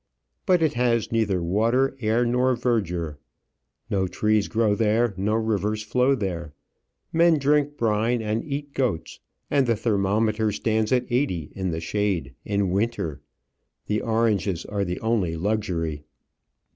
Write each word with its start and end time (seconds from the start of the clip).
But 0.47 0.63
it 0.63 0.73
has 0.73 1.11
neither 1.11 1.43
water, 1.43 1.95
air, 2.01 2.25
nor 2.25 2.55
verdure. 2.55 3.19
No 3.87 4.07
trees 4.07 4.47
grow 4.47 4.73
there, 4.73 5.13
no 5.15 5.35
rivers 5.35 5.83
flow 5.83 6.15
there. 6.15 6.55
Men 7.13 7.37
drink 7.37 7.77
brine 7.77 8.19
and 8.19 8.43
eat 8.43 8.73
goats; 8.73 9.19
and 9.51 9.67
the 9.67 9.75
thermometer 9.75 10.51
stands 10.51 10.91
at 10.91 11.05
eighty 11.11 11.51
in 11.55 11.69
the 11.69 11.79
shade 11.81 12.33
in 12.43 12.71
winter. 12.71 13.21
The 13.85 14.01
oranges 14.01 14.65
are 14.65 14.83
the 14.83 14.99
only 15.01 15.37
luxury. 15.37 16.01